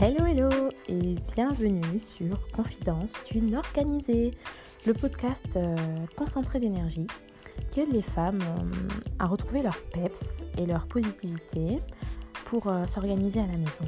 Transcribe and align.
Hello 0.00 0.26
hello 0.26 0.50
et 0.88 1.14
bienvenue 1.34 2.00
sur 2.00 2.50
Confidence 2.50 3.14
d'une 3.30 3.54
organisée, 3.54 4.32
le 4.86 4.92
podcast 4.92 5.56
euh, 5.56 5.76
concentré 6.16 6.58
d'énergie 6.58 7.06
qui 7.70 7.80
aide 7.80 7.92
les 7.92 8.02
femmes 8.02 8.42
euh, 8.42 8.88
à 9.20 9.26
retrouver 9.26 9.62
leur 9.62 9.80
peps 9.92 10.44
et 10.58 10.66
leur 10.66 10.88
positivité 10.88 11.80
pour 12.44 12.66
euh, 12.66 12.86
s'organiser 12.86 13.40
à 13.40 13.46
la 13.46 13.56
maison 13.56 13.84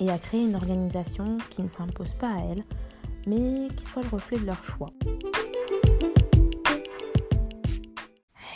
et 0.00 0.10
à 0.10 0.16
créer 0.16 0.42
une 0.42 0.56
organisation 0.56 1.36
qui 1.50 1.62
ne 1.62 1.68
s'impose 1.68 2.14
pas 2.14 2.30
à 2.30 2.40
elles 2.50 2.64
mais 3.26 3.68
qui 3.76 3.84
soit 3.84 4.02
le 4.02 4.08
reflet 4.08 4.38
de 4.38 4.46
leur 4.46 4.64
choix. 4.64 4.90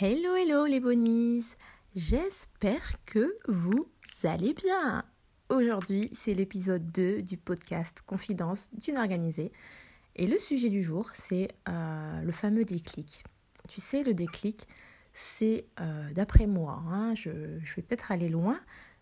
Hello 0.01 0.35
hello 0.35 0.65
les 0.65 0.79
bonnies 0.79 1.45
J'espère 1.95 3.03
que 3.05 3.37
vous 3.47 3.89
allez 4.23 4.53
bien 4.53 5.03
Aujourd'hui, 5.49 6.11
c'est 6.13 6.35
l'épisode 6.35 6.91
2 6.91 7.23
du 7.23 7.35
podcast 7.35 8.03
Confidence 8.05 8.69
d'une 8.71 8.99
organisée. 8.99 9.51
Et 10.15 10.27
le 10.27 10.37
sujet 10.37 10.69
du 10.69 10.83
jour, 10.83 11.09
c'est 11.15 11.47
euh, 11.67 12.21
le 12.21 12.31
fameux 12.31 12.65
déclic. 12.65 13.23
Tu 13.67 13.81
sais, 13.81 14.03
le 14.03 14.13
déclic, 14.13 14.67
c'est, 15.11 15.65
euh, 15.81 16.13
d'après 16.13 16.45
moi, 16.45 16.83
hein, 16.87 17.15
je, 17.15 17.31
vais 17.31 17.81
peut-être 17.81 18.11
aller 18.11 18.29
loin, 18.29 18.59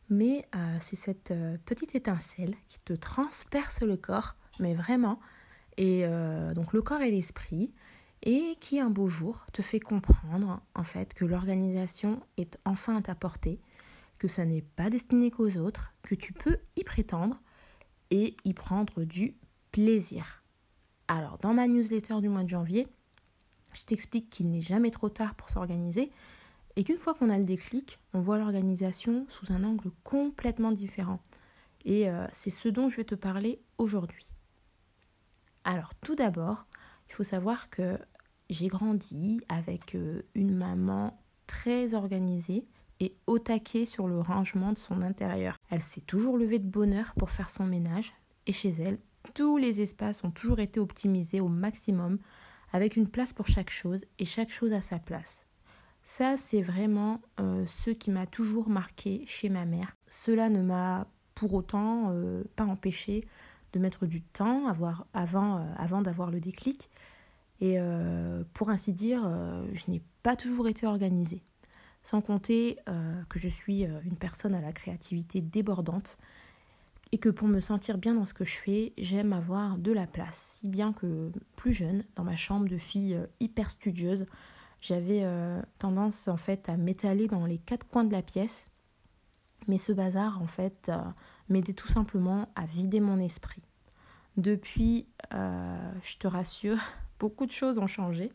mais 0.10 0.46
euh, 0.56 0.78
c'est 0.80 0.96
cette 0.96 1.34
petite 1.66 1.96
étincelle 1.96 2.56
qui 2.70 2.80
te 2.80 2.94
transperce 2.94 3.82
le 3.82 3.98
corps, 3.98 4.38
mais 4.62 4.74
vraiment. 4.74 5.20
Et 5.76 6.06
donc 6.56 6.74
le 6.74 6.82
corps 6.82 7.02
et 7.02 7.12
l'esprit, 7.12 7.72
et 8.24 8.56
qui 8.60 8.80
un 8.80 8.90
beau 8.90 9.10
jour 9.10 9.46
te 9.54 9.62
fait 9.62 9.80
comprendre 9.80 10.62
en 10.74 10.84
fait 10.84 11.14
que 11.14 11.24
l'organisation 11.24 12.20
est 12.38 12.58
enfin 12.66 12.98
à 12.98 13.02
ta 13.04 13.14
portée 13.14 13.60
que 14.18 14.28
ça 14.28 14.46
n'est 14.46 14.62
pas 14.62 14.90
destiné 14.90 15.32
qu'aux 15.32 15.58
autres, 15.58 15.94
que 16.02 16.16
tu 16.16 16.34
peux 16.34 16.58
y 16.76 16.84
prétendre 16.84 17.42
et 18.10 18.36
y 18.46 18.54
prendre 18.54 19.04
du 19.04 19.36
plaisir. 19.72 20.44
Alors, 21.08 21.38
dans 21.38 21.54
ma 21.54 21.68
newsletter 21.68 22.20
du 22.22 22.30
mois 22.30 22.44
de 22.44 22.50
janvier, 22.50 22.88
je 23.74 23.84
t'explique 23.84 24.30
qu'il 24.30 24.50
n'est 24.50 24.62
jamais 24.62 24.92
trop 24.92 25.10
tard 25.10 25.36
pour 25.36 25.50
s'organiser 25.50 26.12
et 26.76 26.84
qu'une 26.84 27.00
fois 27.00 27.14
qu'on 27.14 27.30
a 27.30 27.38
le 27.38 27.44
déclic, 27.44 28.00
on 28.14 28.22
voit 28.22 28.38
l'organisation 28.38 29.26
sous 29.30 29.52
un 29.52 29.64
angle 29.64 29.92
complètement 30.04 30.72
différent. 30.72 31.20
Et 31.86 32.10
euh, 32.10 32.26
c'est 32.32 32.50
ce 32.50 32.70
dont 32.70 32.90
je 32.90 32.98
vais 32.98 33.04
te 33.04 33.16
parler 33.16 33.62
aujourd'hui. 33.78 34.32
Alors, 35.64 35.94
tout 35.96 36.16
d'abord, 36.16 36.66
il 37.10 37.14
faut 37.14 37.24
savoir 37.24 37.70
que 37.70 37.98
j'ai 38.50 38.68
grandi 38.68 39.42
avec 39.50 39.96
euh, 39.96 40.22
une 40.36 40.56
maman 40.56 41.20
très 41.46 41.94
organisée 41.94 42.66
et 43.00 43.16
au 43.28 43.40
taquet 43.40 43.86
sur 43.86 44.08
le 44.08 44.20
rangement 44.20 44.74
de 44.74 44.78
son 44.78 45.02
intérieur. 45.02 45.58
Elle 45.70 45.82
s'est 45.82 46.02
toujours 46.02 46.38
levée 46.38 46.60
de 46.60 46.68
bonne 46.68 46.94
heure 46.94 47.14
pour 47.18 47.30
faire 47.30 47.50
son 47.50 47.66
ménage 47.66 48.14
et 48.46 48.52
chez 48.52 48.70
elle, 48.70 48.98
tous 49.34 49.58
les 49.58 49.82
espaces 49.82 50.24
ont 50.24 50.32
toujours 50.32 50.60
été 50.60 50.80
optimisés 50.80 51.42
au 51.42 51.48
maximum 51.48 52.18
avec 52.72 52.96
une 52.96 53.10
place 53.10 53.34
pour 53.34 53.48
chaque 53.48 53.70
chose 53.70 54.06
et 54.20 54.26
chaque 54.26 54.52
chose 54.52 54.74
à 54.74 54.82
sa 54.82 55.00
place. 55.00 55.46
Ça, 56.04 56.38
c'est 56.38 56.62
vraiment 56.62 57.22
euh, 57.40 57.66
ce 57.66 57.90
qui 57.90 58.12
m'a 58.12 58.26
toujours 58.26 58.70
marqué 58.70 59.24
chez 59.26 59.50
ma 59.50 59.66
mère. 59.66 59.94
Cela 60.08 60.50
ne 60.50 60.62
m'a 60.62 61.08
pour 61.36 61.54
autant 61.54 62.12
euh, 62.12 62.44
pas 62.56 62.64
empêché 62.64 63.26
de 63.74 63.80
mettre 63.80 64.06
du 64.06 64.22
temps 64.22 64.68
avant, 64.68 65.58
euh, 65.58 65.74
avant 65.78 66.02
d'avoir 66.02 66.32
le 66.32 66.40
déclic. 66.40 66.90
Et 67.60 67.80
pour 68.54 68.70
ainsi 68.70 68.94
dire, 68.94 69.28
je 69.74 69.90
n'ai 69.90 70.04
pas 70.22 70.36
toujours 70.36 70.68
été 70.68 70.86
organisée. 70.86 71.42
Sans 72.08 72.22
compter 72.22 72.80
euh, 72.88 73.22
que 73.28 73.38
je 73.38 73.50
suis 73.50 73.84
euh, 73.84 74.00
une 74.06 74.16
personne 74.16 74.56
à 74.56 74.62
la 74.62 74.72
créativité 74.72 75.42
débordante 75.42 76.18
et 77.12 77.18
que 77.18 77.28
pour 77.28 77.50
me 77.50 77.60
sentir 77.60 77.98
bien 77.98 78.14
dans 78.14 78.26
ce 78.26 78.34
que 78.34 78.46
je 78.46 78.56
fais, 78.56 78.94
j'aime 78.98 79.34
avoir 79.34 79.78
de 79.78 79.92
la 79.92 80.08
place. 80.08 80.38
Si 80.38 80.70
bien 80.70 80.94
que 80.94 81.34
plus 81.58 81.74
jeune, 81.74 82.06
dans 82.16 82.24
ma 82.24 82.38
chambre 82.38 82.70
de 82.70 82.78
fille 82.78 83.14
euh, 83.14 83.26
hyper 83.42 83.70
studieuse, 83.70 84.26
j'avais 84.80 85.26
tendance 85.80 86.30
en 86.30 86.38
fait 86.38 86.70
à 86.70 86.78
m'étaler 86.78 87.28
dans 87.28 87.46
les 87.46 87.58
quatre 87.58 87.86
coins 87.90 88.06
de 88.06 88.14
la 88.14 88.22
pièce. 88.22 88.70
Mais 89.68 89.78
ce 89.78 89.92
bazar 89.92 90.42
en 90.42 90.48
fait 90.48 90.90
m'aidait 91.50 91.74
tout 91.74 91.88
simplement 91.88 92.48
à 92.56 92.66
vider 92.66 93.02
mon 93.02 93.20
esprit. 93.20 93.64
Depuis, 94.38 95.08
je 95.32 96.18
te 96.20 96.28
rassure, 96.28 96.78
beaucoup 97.20 97.48
de 97.48 97.52
choses 97.52 97.80
ont 97.80 97.88
changé. 97.88 98.32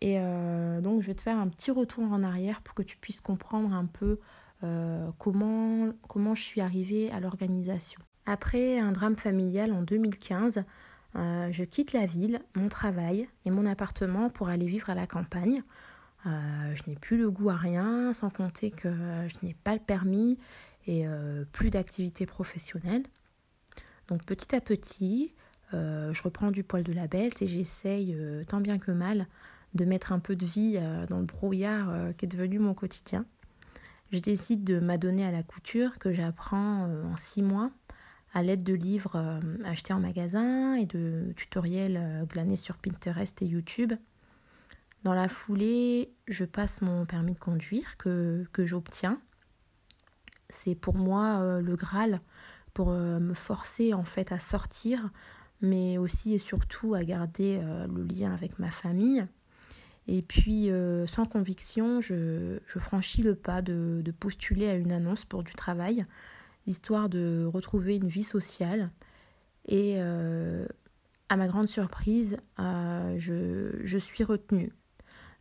Et 0.00 0.18
euh, 0.18 0.80
donc, 0.80 1.00
je 1.00 1.06
vais 1.06 1.14
te 1.14 1.22
faire 1.22 1.38
un 1.38 1.48
petit 1.48 1.70
retour 1.70 2.04
en 2.12 2.22
arrière 2.22 2.60
pour 2.62 2.74
que 2.74 2.82
tu 2.82 2.96
puisses 2.96 3.20
comprendre 3.20 3.72
un 3.72 3.86
peu 3.86 4.18
euh, 4.62 5.10
comment, 5.18 5.92
comment 6.08 6.34
je 6.34 6.42
suis 6.42 6.60
arrivée 6.60 7.10
à 7.12 7.20
l'organisation. 7.20 8.00
Après 8.26 8.78
un 8.78 8.92
drame 8.92 9.16
familial 9.16 9.72
en 9.72 9.82
2015, 9.82 10.64
euh, 11.14 11.48
je 11.50 11.64
quitte 11.64 11.92
la 11.92 12.04
ville, 12.04 12.40
mon 12.54 12.68
travail 12.68 13.26
et 13.44 13.50
mon 13.50 13.64
appartement 13.64 14.28
pour 14.28 14.48
aller 14.48 14.66
vivre 14.66 14.90
à 14.90 14.94
la 14.94 15.06
campagne. 15.06 15.62
je 16.24 16.82
n'ai 16.88 16.96
plus 16.96 17.16
le 17.16 17.30
goût 17.30 17.50
à 17.50 17.56
rien, 17.56 18.12
sans 18.12 18.30
compter 18.30 18.72
que 18.72 18.88
je 19.28 19.46
n'ai 19.46 19.54
pas 19.54 19.74
le 19.74 19.80
permis 19.80 20.36
et 20.88 21.06
plus 21.52 21.70
d'activité 21.70 22.26
professionnelle. 22.26 23.04
Donc 24.08 24.24
petit 24.24 24.54
à 24.56 24.60
petit, 24.60 25.32
je 25.72 26.22
reprends 26.22 26.50
du 26.50 26.64
poil 26.64 26.82
de 26.82 26.92
la 26.92 27.06
bête 27.06 27.42
et 27.42 27.46
j'essaye 27.46 28.16
tant 28.48 28.60
bien 28.60 28.78
que 28.78 28.90
mal 28.90 29.28
de 29.74 29.84
mettre 29.84 30.12
un 30.12 30.18
peu 30.18 30.36
de 30.36 30.46
vie 30.46 30.76
euh, 30.76 31.06
dans 31.06 31.18
le 31.18 31.26
brouillard 31.26 31.90
euh, 31.90 32.12
qui 32.12 32.24
est 32.24 32.28
devenu 32.28 32.58
mon 32.58 32.74
quotidien. 32.74 33.24
Je 34.12 34.18
décide 34.18 34.64
de 34.64 34.80
m'adonner 34.80 35.24
à 35.24 35.30
la 35.30 35.42
couture 35.42 35.98
que 35.98 36.12
j'apprends 36.12 36.86
euh, 36.88 37.04
en 37.04 37.16
six 37.16 37.42
mois 37.42 37.70
à 38.34 38.42
l'aide 38.42 38.64
de 38.64 38.74
livres 38.74 39.40
achetés 39.64 39.94
en 39.94 40.00
magasin 40.00 40.74
et 40.74 40.84
de 40.84 41.32
tutoriels 41.36 42.26
glanés 42.28 42.56
sur 42.56 42.76
Pinterest 42.76 43.40
et 43.40 43.46
YouTube. 43.46 43.94
Dans 45.04 45.14
la 45.14 45.30
foulée, 45.30 46.12
je 46.28 46.44
passe 46.44 46.82
mon 46.82 47.06
permis 47.06 47.32
de 47.32 47.38
conduire 47.38 47.96
que, 47.96 48.44
que 48.52 48.66
j'obtiens. 48.66 49.22
C'est 50.50 50.74
pour 50.74 50.96
moi 50.96 51.62
le 51.62 51.76
Graal 51.76 52.20
pour 52.74 52.90
me 52.90 53.32
forcer 53.32 53.94
en 53.94 54.04
fait 54.04 54.32
à 54.32 54.38
sortir, 54.38 55.08
mais 55.62 55.96
aussi 55.96 56.34
et 56.34 56.38
surtout 56.38 56.92
à 56.92 57.04
garder 57.04 57.62
le 57.88 58.02
lien 58.02 58.34
avec 58.34 58.58
ma 58.58 58.70
famille. 58.70 59.26
Et 60.08 60.22
puis, 60.22 60.70
euh, 60.70 61.06
sans 61.06 61.26
conviction, 61.26 62.00
je, 62.00 62.58
franchis 62.78 63.22
le 63.22 63.34
pas 63.34 63.60
de, 63.62 64.02
postuler 64.18 64.68
à 64.68 64.76
une 64.76 64.92
annonce 64.92 65.24
pour 65.24 65.42
du 65.42 65.52
travail, 65.52 66.06
histoire 66.66 67.08
de 67.08 67.48
retrouver 67.52 67.96
une 67.96 68.08
vie 68.08 68.24
sociale. 68.24 68.90
Et 69.66 69.96
euh, 69.98 70.66
à 71.28 71.36
ma 71.36 71.48
grande 71.48 71.66
surprise, 71.66 72.36
euh, 72.60 73.16
je, 73.18 73.98
suis 73.98 74.22
retenue. 74.22 74.72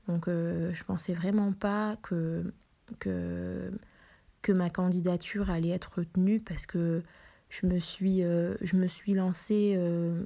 Donc, 0.08 0.28
je 0.28 0.84
pensais 0.84 1.14
vraiment 1.14 1.52
pas 1.52 1.98
que, 2.02 2.52
que, 3.00 3.72
que 4.42 4.52
ma 4.52 4.72
candidature 4.72 5.52
allait 5.52 5.70
être 5.70 6.00
retenue 6.00 6.40
parce 6.40 6.66
que 6.66 7.04
je 7.50 7.68
me 7.68 7.78
suis, 7.78 8.22
je 8.22 8.76
me 8.76 8.88
suis 8.88 9.14
lancée, 9.14 9.74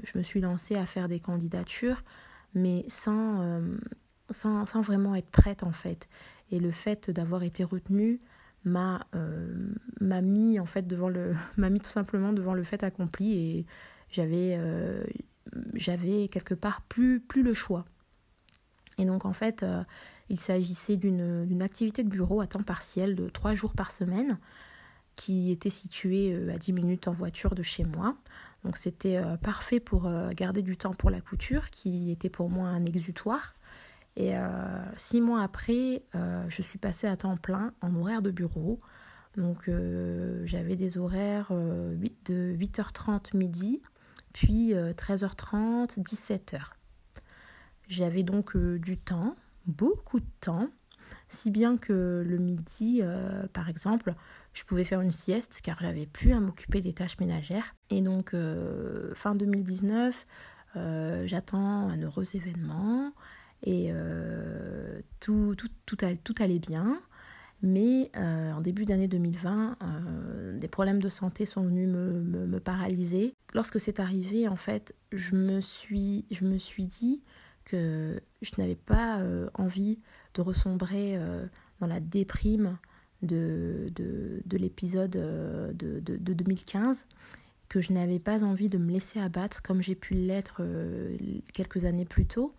je 0.04 0.18
me 0.18 0.24
suis 0.24 0.40
lancée 0.40 0.76
à 0.76 0.86
faire 0.86 1.10
des 1.10 1.20
candidatures, 1.20 2.04
mais 2.54 2.84
sans 2.88 3.62
sans, 4.32 4.82
vraiment 4.82 5.16
être 5.16 5.30
prête 5.30 5.64
en 5.64 5.72
fait. 5.72 6.08
Et 6.52 6.60
le 6.60 6.72
fait 6.72 7.10
d'avoir 7.10 7.44
été 7.44 7.64
retenue 7.64 8.20
m'a 8.66 9.06
euh, 9.16 9.74
mis 10.02 10.60
en 10.60 10.66
fait 10.66 10.88
devant 10.88 11.10
le 11.10 11.34
m'a 11.58 11.70
mis 11.70 11.80
tout 11.80 11.90
simplement 11.90 12.34
devant 12.34 12.54
le 12.54 12.64
fait 12.64 12.84
accompli 12.84 13.34
et 13.34 13.66
j'avais 14.10 14.56
euh, 14.58 15.04
j'avais 15.74 16.28
quelque 16.28 16.54
part 16.54 16.82
plus 16.82 17.20
plus 17.20 17.44
le 17.44 17.54
choix. 17.54 17.86
Et 18.98 19.06
donc 19.06 19.24
en 19.24 19.34
fait, 19.34 19.64
euh, 19.64 19.84
il 20.28 20.40
s'agissait 20.40 20.98
d'une 20.98 21.62
activité 21.62 22.04
de 22.04 22.10
bureau 22.10 22.42
à 22.42 22.48
temps 22.48 22.64
partiel 22.64 23.16
de 23.16 23.30
trois 23.30 23.56
jours 23.56 23.74
par 23.74 23.92
semaine 23.92 24.38
qui 25.16 25.52
était 25.52 25.70
située 25.70 26.34
à 26.50 26.58
10 26.58 26.72
minutes 26.74 27.08
en 27.08 27.12
voiture 27.12 27.56
de 27.56 27.64
chez 27.64 27.84
moi. 27.84 28.16
Donc 28.64 28.78
c'était 28.78 29.22
parfait 29.42 29.80
pour 29.80 30.10
garder 30.32 30.62
du 30.62 30.78
temps 30.78 30.94
pour 30.94 31.10
la 31.10 31.20
couture 31.20 31.70
qui 31.72 32.12
était 32.12 32.30
pour 32.30 32.50
moi 32.50 32.68
un 32.70 32.86
exutoire 32.86 33.54
et 34.20 34.36
euh, 34.36 34.48
six 34.98 35.22
mois 35.22 35.42
après, 35.42 36.04
euh, 36.14 36.44
je 36.50 36.62
suis 36.62 36.78
passée 36.78 37.08
à 37.08 37.16
temps 37.16 37.38
plein 37.38 37.74
en 37.82 37.96
horaire 37.96 38.22
de 38.22 38.32
bureau. 38.32 38.82
Donc 39.38 39.70
euh, 39.70 40.42
j'avais 40.46 40.76
des 40.76 40.98
horaires 40.98 41.52
8, 41.52 42.30
de 42.30 42.54
8h30 42.60 43.38
midi, 43.38 43.82
puis 44.34 44.74
13h30, 44.74 45.98
17h. 46.02 46.60
J'avais 47.88 48.24
donc 48.24 48.58
du 48.58 48.98
temps, 48.98 49.38
beaucoup 49.66 50.20
de 50.20 50.30
temps, 50.42 50.68
si 51.30 51.50
bien 51.50 51.78
que 51.78 52.22
le 52.28 52.38
midi, 52.40 53.02
par 53.54 53.70
exemple, 53.70 54.16
je 54.52 54.66
pouvais 54.66 54.84
faire 54.84 55.00
une 55.00 55.12
sieste 55.12 55.62
car 55.64 55.80
j'avais 55.80 56.06
plus 56.06 56.34
à 56.34 56.42
m'occuper 56.42 56.82
des 56.82 56.92
tâches 56.92 57.18
ménagères. 57.20 57.74
Et 57.90 58.02
donc, 58.02 58.36
fin 59.16 59.34
2019, 59.34 60.28
j'attends 61.26 61.88
un 61.90 62.02
heureux 62.02 62.36
événement 62.36 63.14
et 63.64 63.90
euh, 63.92 65.02
tout, 65.20 65.56
tout, 65.56 65.70
tout, 65.86 66.36
allait 66.40 66.60
bien. 66.60 67.02
Mais 67.62 68.10
en 68.16 68.62
début 68.62 68.86
d'année 68.86 69.10
2020, 69.10 69.78
des 70.56 70.68
problèmes 70.70 71.02
de 71.02 71.10
santé 71.10 71.46
sont 71.46 71.62
venus 71.62 71.90
me, 71.90 72.46
me, 72.46 72.60
paralyser. 72.62 73.34
Lorsque 73.54 73.82
c'est 73.82 74.00
arrivé, 74.00 74.48
en 74.48 74.56
fait, 74.56 74.96
je 75.12 75.36
me 75.36 75.60
suis, 75.60 76.26
je 76.32 76.46
me 76.46 76.58
suis 76.58 76.86
dit 76.86 77.22
que 77.66 78.22
je 78.42 78.52
n'avais 78.58 78.78
pas 78.78 79.22
envie 79.56 80.00
de 80.36 80.42
ressombrer 80.42 81.20
dans 81.82 81.88
la 81.88 82.00
déprime 82.00 82.78
de, 83.22 83.92
de, 83.96 84.42
de 84.46 84.58
l'épisode 84.58 85.12
de, 85.12 86.00
de, 86.00 86.34
2015 86.34 87.06
que 87.68 87.82
je 87.82 87.94
n'avais 87.94 88.20
pas 88.20 88.44
envie 88.44 88.70
de 88.70 88.78
me 88.78 88.92
laisser 88.92 89.20
abattre 89.20 89.62
comme 89.62 89.82
j'ai 89.82 89.96
pu 89.96 90.16
l'être 90.16 90.62
euh, 90.62 91.16
quelques 91.54 91.86
années 91.86 92.06
plus 92.06 92.26
tôt, 92.26 92.56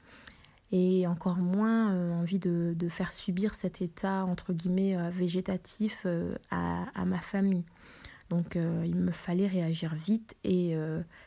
et 0.72 1.06
encore 1.06 1.38
moins 1.38 1.92
euh, 1.92 2.12
envie 2.12 2.38
de, 2.38 2.74
de, 2.76 2.88
faire 2.88 3.12
subir 3.12 3.54
cet 3.54 3.82
état, 3.82 4.24
entre 4.24 4.52
guillemets, 4.52 4.96
euh, 4.96 5.10
végétatif 5.10 6.06
à, 6.50 6.84
à, 6.94 7.04
ma 7.04 7.20
famille. 7.20 7.64
Donc 8.28 8.54
il 8.54 8.94
me 8.94 9.10
fallait 9.10 9.48
réagir 9.48 9.92
vite, 9.96 10.36
et 10.44 10.76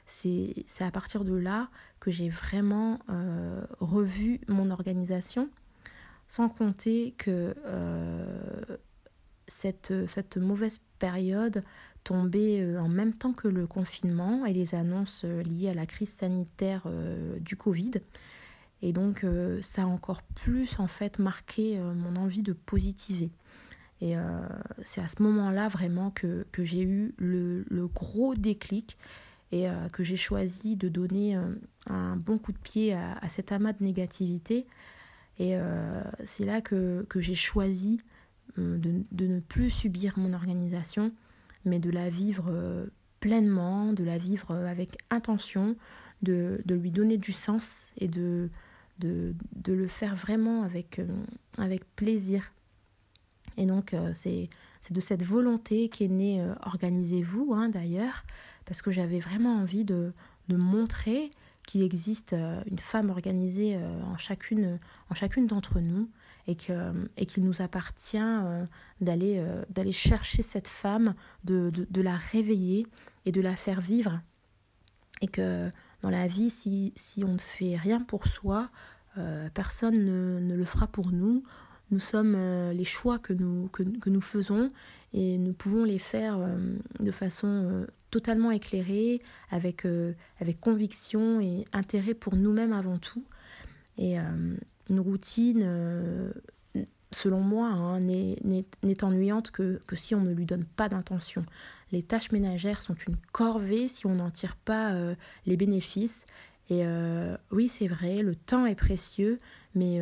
c'est 0.05 0.63
à 0.79 0.89
partir 0.89 1.25
de 1.25 1.35
là 1.35 1.67
que 1.99 2.11
j'ai 2.11 2.29
vraiment 2.29 2.97
revu 3.81 4.39
mon 4.47 4.71
organisation, 4.71 5.49
sans 6.29 6.47
compter 6.47 7.13
que 7.17 7.53
cette, 9.47 10.07
cette 10.07 10.37
mauvaise 10.37 10.79
période 10.97 11.65
tombé 12.03 12.61
euh, 12.61 12.79
en 12.79 12.87
même 12.87 13.13
temps 13.13 13.33
que 13.33 13.47
le 13.47 13.67
confinement 13.67 14.45
et 14.45 14.53
les 14.53 14.75
annonces 14.75 15.23
euh, 15.25 15.41
liées 15.43 15.69
à 15.69 15.73
la 15.73 15.85
crise 15.85 16.09
sanitaire 16.09 16.83
euh, 16.85 17.39
du 17.39 17.55
Covid. 17.55 17.91
Et 18.85 18.91
donc 18.91 19.25
ça 19.61 19.83
a 19.83 19.85
encore 19.85 20.21
plus 20.21 20.77
en 20.77 20.87
fait 20.87 21.17
marqué 21.17 21.77
mon 21.77 22.17
envie 22.17 22.43
de 22.43 22.51
positiver. 22.51 23.31
Et 24.01 24.15
c'est 24.83 24.99
à 24.99 25.07
ce 25.07 25.23
moment-là 25.23 25.69
vraiment 25.69 26.11
que, 26.11 26.45
que 26.51 26.65
j'ai 26.65 26.81
eu 26.81 27.13
le, 27.17 27.63
le, 27.69 27.87
gros 27.87 28.35
déclic 28.35 28.97
et 29.53 29.67
que 29.93 30.03
j'ai 30.03 30.17
choisi 30.17 30.75
de 30.75 30.89
donner 30.89 31.39
un 31.87 32.17
bon 32.17 32.37
coup 32.37 32.51
de 32.51 32.57
pied 32.57 32.93
à, 32.93 33.13
à 33.21 33.29
cet 33.29 33.53
amas 33.53 33.71
de 33.71 33.85
négativité. 33.85 34.67
Et 35.39 35.55
c'est 36.25 36.43
là 36.43 36.59
que, 36.59 37.05
que 37.07 37.21
j'ai 37.21 37.35
choisi 37.35 38.01
de, 38.57 39.05
de, 39.13 39.27
ne 39.27 39.39
plus 39.39 39.69
subir 39.69 40.19
mon 40.19 40.33
organisation 40.33 41.13
mais 41.65 41.79
de 41.79 41.89
la 41.89 42.09
vivre 42.09 42.45
euh, 42.49 42.87
pleinement, 43.19 43.93
de 43.93 44.03
la 44.03 44.17
vivre 44.17 44.51
euh, 44.51 44.67
avec 44.67 44.97
intention, 45.09 45.75
de, 46.21 46.61
de 46.65 46.75
lui 46.75 46.91
donner 46.91 47.17
du 47.17 47.31
sens 47.31 47.89
et 47.97 48.07
de, 48.07 48.49
de, 49.03 49.73
le 49.73 49.87
faire 49.87 50.15
vraiment 50.15 50.63
avec, 50.63 50.99
euh, 50.99 51.07
avec 51.57 51.83
plaisir. 51.95 52.51
Et 53.57 53.65
donc, 53.65 53.95
c'est 54.13 54.49
de 54.89 54.99
cette 54.99 55.21
volonté 55.21 55.87
qu'est 55.87 56.07
née 56.07 56.43
Organisez-vous, 56.63 57.53
hein, 57.53 57.69
d'ailleurs, 57.69 58.23
parce 58.65 58.81
que 58.81 58.89
j'avais 58.89 59.19
vraiment 59.19 59.57
envie 59.57 59.85
de, 59.85 60.11
de 60.47 60.55
montrer 60.55 61.29
qu'il 61.67 61.83
existe 61.83 62.33
une 62.65 62.79
femme 62.79 63.11
organisée 63.11 63.77
en 64.11 64.17
chacune, 64.17 64.79
en 65.11 65.13
chacune 65.13 65.45
d'entre 65.45 65.79
nous 65.79 66.09
et 66.47 66.55
qu'il 66.55 66.73
et 67.17 67.41
nous 67.41 67.61
appartient 67.61 68.17
euh, 68.19 68.65
d'aller 69.01 69.37
euh, 69.37 69.63
d'aller 69.69 69.91
chercher 69.91 70.41
cette 70.41 70.67
femme, 70.67 71.15
de, 71.43 71.69
de, 71.69 71.87
de, 71.89 72.01
la 72.01 72.17
réveiller 72.17 72.85
et 73.25 73.31
de 73.31 73.41
la 73.41 73.55
faire 73.55 73.81
vivre. 73.81 74.21
Et 75.21 75.27
que 75.27 75.71
dans 76.03 76.11
la 76.11 76.27
vie, 76.27 76.51
si, 76.51 76.93
si 76.95 77.23
on 77.23 77.33
ne 77.33 77.39
fait 77.39 77.75
rien 77.75 77.99
pour 78.01 78.27
soi, 78.27 78.69
euh, 79.17 79.49
personne 79.53 80.05
ne, 80.05 80.39
ne, 80.39 80.55
le 80.55 80.65
fera 80.65 80.85
pour 80.85 81.11
nous. 81.11 81.43
Nous 81.89 81.99
sommes 81.99 82.35
les 82.71 82.85
choix 82.85 83.17
que 83.19 83.33
nous, 83.33 83.69
que, 83.69 83.83
que, 83.83 84.09
nous 84.09 84.21
faisons 84.21 84.71
et 85.13 85.37
nous 85.37 85.53
pouvons 85.53 85.83
les 85.83 85.99
faire 85.99 86.39
de 86.99 87.11
façon 87.11 87.85
totalement 88.09 88.49
éclairée, 88.49 89.21
avec, 89.51 89.85
avec 90.39 90.59
conviction 90.59 91.39
et 91.39 91.65
intérêt 91.71 92.15
pour 92.15 92.35
nous-mêmes 92.35 92.73
avant 92.73 92.97
tout. 92.97 93.23
Et, 93.99 94.17
une 94.89 94.99
routine, 94.99 95.61
euh, 95.63 96.31
selon 97.11 97.39
moi, 97.41 97.67
hein, 97.67 97.99
n'est 97.99 99.03
ennuyante 99.03 99.51
que, 99.51 99.79
que, 99.87 99.95
si 99.95 100.15
on 100.15 100.21
ne 100.21 100.33
lui 100.33 100.45
donne 100.45 100.65
pas 100.65 100.89
d'intention. 100.89 101.45
Les 101.93 102.01
tâches 102.01 102.31
ménagères 102.31 102.81
sont 102.81 102.95
une 103.07 103.17
corvée 103.31 103.87
si 103.87 104.07
on 104.07 104.15
n'en 104.15 104.31
tire 104.31 104.55
pas 104.55 104.93
euh, 104.93 105.13
les 105.45 105.57
bénéfices. 105.57 106.25
Et 106.71 106.87
euh, 106.87 107.37
oui, 107.51 107.69
c'est 107.69 107.87
vrai, 107.87 108.23
le 108.23 108.35
temps 108.35 108.65
est 108.65 108.73
précieux, 108.73 109.39
mais 109.75 109.99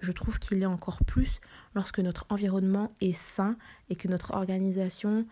je 0.00 0.12
trouve 0.12 0.38
qu'il 0.38 0.60
est 0.62 0.66
encore 0.66 1.02
plus 1.04 1.40
lorsque 1.74 1.98
notre 1.98 2.26
environnement 2.28 2.92
est 3.00 3.14
sain 3.14 3.56
et 3.88 3.96
que 3.96 4.08
notre 4.08 4.32
organisation 4.34 5.26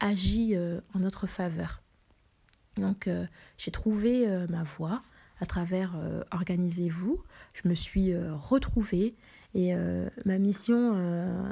agit 0.00 0.56
en 0.94 0.98
notre 0.98 1.26
faveur. 1.26 1.80
Donc 2.76 3.08
j'ai 3.56 3.70
trouvé 3.70 4.26
ma 4.48 4.62
voie 4.62 5.02
à 5.40 5.46
travers 5.46 5.94
euh, 5.96 6.22
Organisez-vous. 6.30 7.22
Je 7.54 7.68
me 7.68 7.74
suis 7.74 8.12
euh, 8.12 8.34
retrouvée 8.34 9.14
et 9.54 9.74
euh, 9.74 10.08
ma 10.24 10.38
mission 10.38 10.98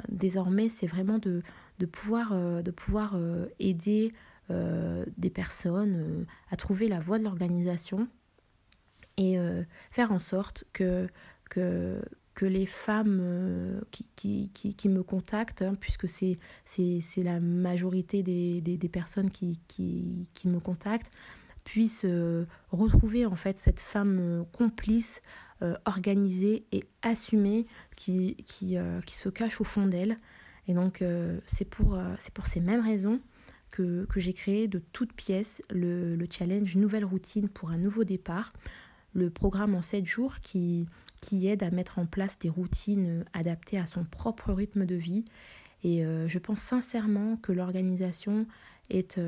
désormais, 0.09 0.67
c'est 0.67 0.87
vraiment 0.87 1.19
de, 1.19 1.41
de 1.79 1.85
pouvoir, 1.85 2.33
de 2.33 2.71
pouvoir 2.71 3.17
aider 3.59 4.13
des 4.49 5.29
personnes 5.29 6.25
à 6.51 6.55
trouver 6.55 6.87
la 6.87 6.99
voie 6.99 7.17
de 7.17 7.23
l'organisation 7.23 8.07
et 9.17 9.37
faire 9.91 10.11
en 10.11 10.19
sorte 10.19 10.65
que, 10.73 11.07
les 12.41 12.65
femmes 12.65 13.81
qui, 13.91 14.89
me 14.89 15.01
contactent, 15.01 15.61
hein, 15.61 15.75
puisque 15.79 16.07
c'est, 16.07 16.37
la 17.17 17.39
majorité 17.39 18.23
des, 18.23 18.89
personnes 18.91 19.29
qui, 19.29 19.59
me 20.45 20.59
contactent, 20.59 21.11
puisse 21.63 22.03
euh, 22.05 22.45
retrouver 22.71 23.25
en 23.25 23.35
fait 23.35 23.57
cette 23.57 23.79
femme 23.79 24.19
euh, 24.19 24.43
complice, 24.51 25.21
euh, 25.61 25.75
organisée 25.85 26.65
et 26.71 26.83
assumée 27.01 27.67
qui, 27.95 28.35
se 29.07 29.29
cache 29.29 29.61
au 29.61 29.63
fond 29.63 29.87
d'elle. 29.87 30.17
Et 30.67 30.73
donc 30.73 31.03
c'est 31.45 31.65
pour, 31.65 31.97
c'est 32.19 32.33
pour 32.33 32.47
ces 32.47 32.59
mêmes 32.59 32.81
raisons 32.81 33.19
que, 33.71 34.05
que 34.05 34.19
j'ai 34.19 34.33
créé 34.33 34.67
de 34.67 34.79
toutes 34.79 35.13
pièces 35.13 35.61
le, 35.69 36.15
le, 36.15 36.27
challenge 36.29 36.75
Nouvelle 36.77 37.03
routine 37.03 37.49
pour 37.49 37.71
un 37.71 37.77
nouveau 37.77 38.03
départ, 38.03 38.53
le 39.13 39.29
programme 39.29 39.75
en 39.75 39.81
7 39.81 40.05
jours 40.05 40.39
qui, 40.41 40.87
qui 41.21 41.47
aide 41.47 41.63
à 41.63 41.71
mettre 41.71 41.99
en 41.99 42.05
place 42.05 42.39
des 42.39 42.49
routines 42.49 43.25
adaptées 43.33 43.77
à 43.77 43.85
son 43.85 44.05
propre 44.05 44.53
rythme 44.53 44.85
de 44.85 44.95
vie. 44.95 45.25
Et 45.83 46.05
je 46.05 46.39
pense 46.39 46.61
sincèrement 46.61 47.35
que 47.35 47.51
l'organisation 47.51 48.47
est, 48.89 49.19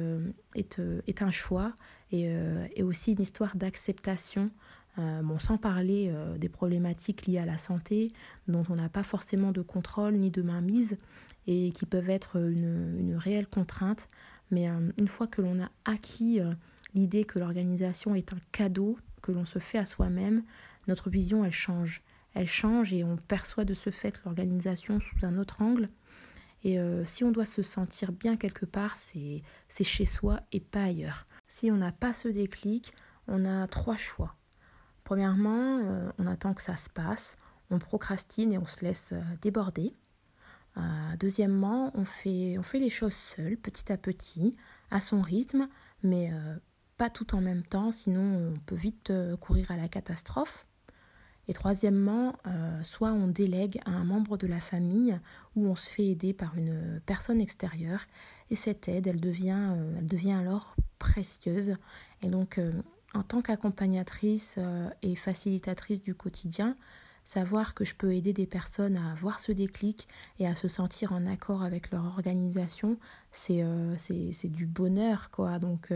est, 0.56 0.80
est, 1.08 1.22
un 1.22 1.31
choix 1.31 1.74
euh, 2.24 2.68
et, 2.76 2.83
aussi 2.83 3.14
une 3.14 3.21
histoire 3.21 3.56
d'acceptation. 3.56 4.52
Euh, 4.97 5.21
bon, 5.21 5.40
sans 5.40 5.57
parler 5.57 6.09
euh, 6.14 6.37
des 6.37 6.47
problématiques 6.47 7.25
liées 7.25 7.40
à 7.40 7.45
la 7.45 7.57
santé, 7.57 8.14
dont 8.47 8.64
on 8.69 8.75
n'a 8.75 8.87
pas 8.90 9.04
forcément 9.04 9.52
de 9.52 9.61
contrôle 9.61 10.16
ni 10.16 10.31
de 10.31 10.42
mainmise, 10.42 10.97
et 11.47 11.71
qui 11.71 11.85
peuvent 11.85 12.09
être 12.09 12.37
une, 12.37 12.97
une 12.99 13.16
réelle 13.16 13.47
contrainte. 13.47 14.09
Mais 14.52 14.68
une 14.68 15.07
fois 15.07 15.28
que 15.28 15.42
l'on 15.42 15.61
a 15.61 15.69
acquis 15.85 16.40
l'idée 16.94 17.25
que 17.25 17.40
l'organisation 17.40 18.14
est 18.14 18.31
un 18.31 18.40
cadeau 18.52 18.97
que 19.23 19.31
l'on 19.31 19.45
se 19.45 19.57
fait 19.57 19.80
à 19.80 19.85
soi-même, 19.85 20.44
notre 20.87 21.09
vision, 21.09 21.44
elle 21.44 21.52
change. 21.52 22.04
Elle 22.35 22.47
change 22.47 22.94
et 22.94 23.04
on 23.04 23.18
perçoit 23.18 23.66
de 23.66 23.73
ce 23.73 23.90
fait 23.90 24.21
l'organisation 24.23 24.99
sous 24.99 25.25
un 25.25 25.37
autre 25.37 25.61
angle. 25.64 25.90
Et 26.64 26.78
si 27.06 27.23
on 27.23 27.31
doit 27.31 27.45
se 27.45 27.64
sentir 27.64 28.11
bien 28.11 28.37
quelque 28.37 28.66
part, 28.66 28.97
c'est 28.97 29.44
chez 29.83 30.06
soi 30.06 30.42
et 30.52 30.59
pas 30.59 30.83
ailleurs. 30.83 31.25
Si 31.47 31.71
on 31.71 31.78
n'a 31.78 31.92
pas 31.92 32.14
ce 32.14 32.28
déclic, 32.28 32.94
on 33.28 33.45
a 33.45 33.68
trois 33.68 33.97
choix. 33.97 34.35
Premièrement, 35.06 35.78
euh, 35.83 36.09
on 36.18 36.26
attend 36.26 36.56
que 36.56 36.64
ça 36.64 36.76
se 36.76 36.90
passe, 36.90 37.38
on 37.69 37.78
procrastine 37.78 38.52
et 38.52 38.57
on 38.57 38.66
se 38.66 38.83
laisse 38.83 39.14
euh, 39.14 39.21
déborder. 39.40 39.94
Euh, 40.78 40.81
deuxièmement, 41.19 41.92
on 41.94 42.06
fait, 42.06 42.57
on 42.57 42.64
fait 42.64 42.80
les 42.80 42.90
choses 42.90 43.14
seul, 43.14 43.56
petit 43.56 43.92
à 43.92 43.97
petit, 43.97 44.57
à 44.90 45.00
son 45.00 45.21
rythme, 45.21 45.69
mais 46.04 46.31
pas 46.97 47.09
tout 47.09 47.33
en 47.33 47.40
même 47.40 47.64
temps, 47.64 47.92
sinon 47.94 48.52
on 48.54 48.59
peut 48.66 48.76
vite 48.76 49.14
courir 49.40 49.71
à 49.71 49.78
la 49.78 49.88
catastrophe. 49.88 50.66
Et 51.47 51.54
troisièmement, 51.54 52.35
soit 52.83 53.14
on 53.14 53.28
délègue 53.28 53.80
à 53.85 53.92
un 53.92 54.04
membre 54.04 54.38
de 54.38 54.47
la 54.47 54.59
famille 54.59 55.18
ou 55.56 55.68
on 55.68 55.76
se 55.76 55.90
fait 55.90 56.07
aider 56.07 56.33
par 56.33 56.57
une 56.57 57.02
personne 57.06 57.40
extérieure 57.40 58.02
et 58.50 58.56
cette 58.56 58.90
aide, 58.90 59.07
elle 59.07 59.21
devient, 59.21 59.76
elle 59.97 60.07
devient 60.07 60.33
alors 60.33 60.76
précieuse. 61.00 61.78
Et 62.21 62.28
donc, 62.28 62.59
en 63.16 63.24
tant 63.24 63.42
qu'accompagnatrice 63.42 64.56
euh, 64.57 64.90
et 65.02 65.16
facilitatrice 65.16 66.02
du 66.02 66.14
quotidien, 66.16 66.76
savoir 67.24 67.74
que 67.74 67.86
je 67.86 67.95
peux 67.95 68.14
aider 68.14 68.34
des 68.34 68.45
personnes 68.45 68.98
à 68.98 69.12
avoir 69.12 69.42
ce 69.42 69.52
déclic 69.52 70.07
et 70.40 70.48
à 70.48 70.54
se 70.54 70.68
sentir 70.68 71.12
en 71.12 71.26
accord 71.26 71.64
avec 71.64 71.92
leur 71.92 72.06
organisation, 72.06 72.98
c'est 73.31 73.64
euh, 73.64 73.95
du 74.44 74.66
bonheur, 74.66 75.31
quoi. 75.31 75.57
Donc, 75.57 75.92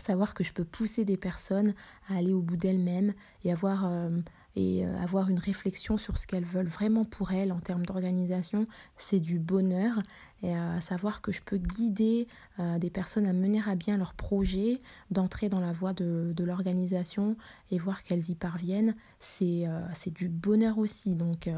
savoir 0.00 0.34
que 0.34 0.44
je 0.44 0.52
peux 0.52 0.64
pousser 0.64 1.04
des 1.04 1.16
personnes 1.16 1.74
à 2.08 2.16
aller 2.16 2.32
au 2.32 2.40
bout 2.40 2.56
d'elles-mêmes 2.56 3.14
et 3.44 3.52
avoir 3.52 3.86
euh, 3.86 4.10
et 4.58 4.86
euh, 4.86 4.98
avoir 5.02 5.28
une 5.28 5.38
réflexion 5.38 5.98
sur 5.98 6.16
ce 6.16 6.26
qu'elles 6.26 6.44
veulent 6.44 6.66
vraiment 6.66 7.04
pour 7.04 7.32
elles 7.32 7.52
en 7.52 7.60
termes 7.60 7.84
d'organisation, 7.84 8.66
c'est 8.96 9.20
du 9.20 9.38
bonheur. 9.38 9.98
Et 10.42 10.56
euh, 10.56 10.80
savoir 10.80 11.20
que 11.20 11.30
je 11.30 11.42
peux 11.42 11.58
guider 11.58 12.26
des 12.78 12.90
personnes 12.90 13.26
à 13.26 13.32
mener 13.32 13.60
à 13.66 13.74
bien 13.74 13.96
leur 13.96 14.14
projet, 14.14 14.80
d'entrer 15.10 15.48
dans 15.48 15.60
la 15.60 15.72
voie 15.72 15.92
de, 15.92 16.32
de 16.34 16.44
l'organisation 16.44 17.36
et 17.70 17.78
voir 17.78 18.02
qu'elles 18.02 18.30
y 18.30 18.34
parviennent, 18.34 18.94
c'est 19.18 19.64
c'est 19.94 20.12
du 20.12 20.28
bonheur 20.28 20.78
aussi. 20.78 21.14
Donc, 21.14 21.50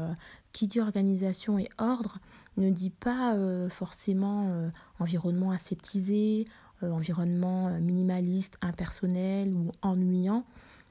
qui 0.53 0.67
dit 0.67 0.79
organisation 0.79 1.59
et 1.59 1.69
ordre 1.77 2.19
ne 2.57 2.69
dit 2.69 2.89
pas 2.89 3.37
forcément 3.69 4.71
environnement 4.99 5.51
aseptisé, 5.51 6.47
environnement 6.87 7.67
euh, 7.67 7.79
minimaliste, 7.79 8.57
impersonnel 8.61 9.53
ou 9.53 9.71
ennuyant. 9.81 10.45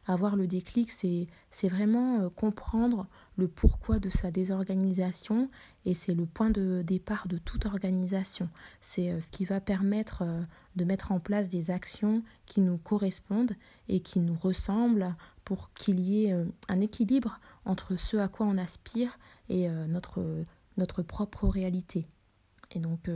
Avoir 0.06 0.36
le 0.36 0.46
déclic, 0.46 0.90
c'est 0.90 1.68
vraiment 1.68 2.20
euh, 2.20 2.28
comprendre 2.30 3.06
le 3.36 3.46
pourquoi 3.46 3.98
de 3.98 4.08
sa 4.08 4.30
désorganisation 4.30 5.50
et 5.84 5.92
c'est 5.92 6.14
le 6.14 6.24
point 6.24 6.48
de 6.48 6.82
départ 6.82 7.28
de 7.28 7.36
toute 7.36 7.66
organisation. 7.66 8.48
C'est 8.80 9.20
ce 9.20 9.28
qui 9.28 9.44
va 9.44 9.60
permettre 9.60 10.24
de 10.76 10.84
mettre 10.84 11.12
en 11.12 11.20
place 11.20 11.48
des 11.48 11.70
actions 11.70 12.22
qui 12.46 12.60
nous 12.60 12.78
correspondent 12.78 13.54
et 13.88 14.00
qui 14.00 14.20
nous 14.20 14.34
ressemblent 14.34 15.14
pour 15.44 15.72
qu'il 15.74 16.00
y 16.00 16.24
ait 16.24 16.36
un 16.68 16.80
équilibre 16.80 17.38
entre 17.64 17.96
ce 17.96 18.16
à 18.16 18.28
quoi 18.28 18.46
on 18.46 18.58
aspire 18.58 19.18
et 19.48 19.68
notre, 19.68 20.24
notre 20.78 21.02
propre 21.02 21.46
réalité. 21.46 22.06
Et 22.72 22.80
donc, 22.80 23.08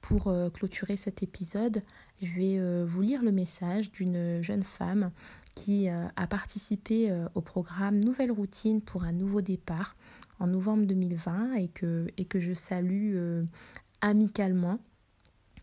pour 0.00 0.28
euh, 0.28 0.50
clôturer 0.50 0.96
cet 0.96 1.22
épisode, 1.22 1.82
je 2.22 2.32
vais 2.32 2.58
euh, 2.58 2.84
vous 2.86 3.02
lire 3.02 3.22
le 3.22 3.32
message 3.32 3.90
d'une 3.90 4.42
jeune 4.42 4.62
femme 4.62 5.10
qui 5.54 5.88
euh, 5.88 6.06
a 6.16 6.26
participé 6.26 7.12
au 7.34 7.40
programme 7.40 7.98
Nouvelle 7.98 8.30
routine 8.30 8.80
pour 8.80 9.02
un 9.02 9.12
nouveau 9.12 9.40
départ 9.40 9.96
en 10.38 10.46
novembre 10.46 10.86
2020 10.86 11.54
et 11.54 11.68
que, 11.68 12.06
et 12.16 12.24
que 12.24 12.38
je 12.38 12.52
salue 12.52 13.16
amicalement. 14.00 14.78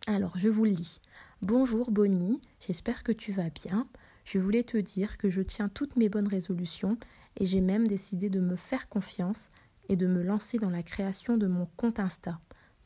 Alors, 0.08 0.38
je 0.38 0.50
vous 0.50 0.66
le 0.66 0.72
lis. 0.72 1.02
Bonjour 1.42 1.92
Bonnie, 1.92 2.42
j'espère 2.60 3.04
que 3.04 3.14
tu 3.14 3.32
vas 3.32 3.50
bien. 3.50 3.88
Je 4.26 4.38
voulais 4.38 4.64
te 4.64 4.78
dire 4.78 5.18
que 5.18 5.30
je 5.30 5.42
tiens 5.42 5.70
toutes 5.70 5.96
mes 5.96 6.10
bonnes 6.10 6.28
résolutions 6.28 6.98
et 7.38 7.46
j'ai 7.46 7.62
même 7.62 7.88
décidé 7.88 8.30
de 8.30 8.42
me 8.42 8.56
faire 8.56 8.90
confiance 8.90 9.50
et 9.88 9.96
de 9.96 10.08
me 10.08 10.24
lancer 10.24 10.58
dans 10.58 10.70
la 10.70 10.84
création 10.84 11.38
de 11.38 11.48
mon 11.48 11.68
compte 11.78 12.00
Insta. 12.00 12.40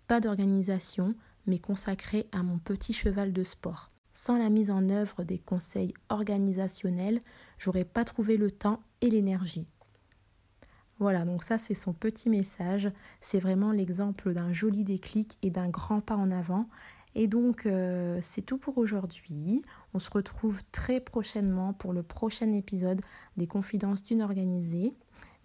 Pas 0.08 0.20
d'organisation, 0.20 1.14
mais 1.50 1.60
consacré 1.60 2.28
à 2.32 2.44
mon 2.44 2.60
petit 2.60 2.94
cheval 2.94 3.34
de 3.34 3.44
sport. 3.44 3.92
Sans 4.14 4.38
la 4.38 4.50
mise 4.50 4.72
en 4.72 4.90
œuvre 4.90 5.24
des 5.24 5.40
conseils 5.40 5.94
organisationnels, 6.10 7.22
j'aurais 7.58 7.86
pas 7.86 8.06
trouvé 8.06 8.38
le 8.38 8.52
temps 8.52 8.82
et 9.02 9.10
l'énergie. 9.10 9.68
Voilà, 11.00 11.24
donc 11.24 11.44
ça 11.44 11.58
c'est 11.58 11.74
son 11.74 11.94
petit 11.94 12.30
message. 12.30 12.92
C'est 13.22 13.40
vraiment 13.40 13.72
l'exemple 13.72 14.34
d'un 14.34 14.52
joli 14.52 14.84
déclic 14.84 15.38
et 15.42 15.50
d'un 15.50 15.70
grand 15.70 16.02
pas 16.02 16.18
en 16.18 16.32
avant. 16.32 16.68
Et 17.16 17.28
donc 17.28 17.66
euh, 17.66 18.20
c'est 18.22 18.42
tout 18.42 18.58
pour 18.58 18.78
aujourd'hui. 18.78 19.64
On 19.94 20.00
se 20.00 20.10
retrouve 20.10 20.62
très 20.72 21.00
prochainement 21.00 21.74
pour 21.74 21.94
le 21.94 22.04
prochain 22.04 22.52
épisode 22.52 23.02
des 23.38 23.48
Confidences 23.48 24.04
d'une 24.04 24.22
organisée. 24.22 24.94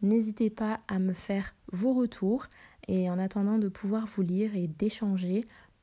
N'hésitez 0.03 0.51
pas 0.51 0.81
à 0.89 0.99
me 0.99 1.13
faire 1.13 1.55
vos 1.73 1.95
retours 1.95 2.47
et 2.89 3.09
en 3.09 3.19
attendant 3.19 3.59
de 3.59 3.69
pouvoir 3.69 4.07
vous 4.07 4.23
lire 4.23 4.55
et 4.55 4.67
d'échanger, 4.67 5.47